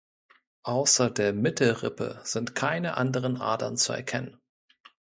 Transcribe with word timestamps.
Außer 0.63 1.11
der 1.11 1.31
Mittelrippe 1.31 2.21
sind 2.23 2.55
keine 2.55 2.97
anderen 2.97 3.37
Adern 3.39 3.77
zu 3.77 3.93
erkennen. 3.93 4.39